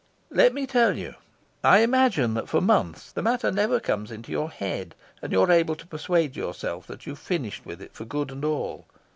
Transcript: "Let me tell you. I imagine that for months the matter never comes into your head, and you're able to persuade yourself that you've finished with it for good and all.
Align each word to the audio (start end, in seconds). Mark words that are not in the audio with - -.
"Let 0.31 0.55
me 0.55 0.65
tell 0.65 0.97
you. 0.97 1.13
I 1.63 1.81
imagine 1.81 2.33
that 2.33 2.49
for 2.49 2.59
months 2.59 3.11
the 3.11 3.21
matter 3.21 3.51
never 3.51 3.79
comes 3.79 4.09
into 4.09 4.31
your 4.31 4.49
head, 4.49 4.95
and 5.21 5.31
you're 5.31 5.51
able 5.51 5.75
to 5.75 5.85
persuade 5.85 6.35
yourself 6.35 6.87
that 6.87 7.05
you've 7.05 7.19
finished 7.19 7.67
with 7.67 7.83
it 7.83 7.93
for 7.93 8.05
good 8.05 8.31
and 8.31 8.43
all. 8.43 8.87